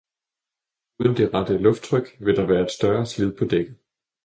[0.99, 3.77] uden det rette lufttryk vil der være et større slid på dækket